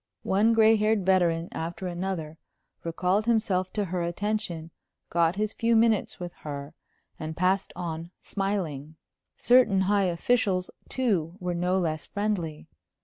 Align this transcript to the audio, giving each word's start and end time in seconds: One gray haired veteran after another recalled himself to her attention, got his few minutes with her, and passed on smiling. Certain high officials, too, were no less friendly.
One 0.23 0.53
gray 0.53 0.77
haired 0.77 1.05
veteran 1.05 1.47
after 1.51 1.85
another 1.85 2.39
recalled 2.83 3.27
himself 3.27 3.71
to 3.73 3.85
her 3.85 4.01
attention, 4.01 4.71
got 5.11 5.35
his 5.35 5.53
few 5.53 5.75
minutes 5.75 6.19
with 6.19 6.33
her, 6.41 6.73
and 7.19 7.37
passed 7.37 7.71
on 7.75 8.09
smiling. 8.19 8.95
Certain 9.37 9.81
high 9.81 10.05
officials, 10.05 10.71
too, 10.89 11.35
were 11.39 11.53
no 11.53 11.77
less 11.77 12.07
friendly. 12.07 12.67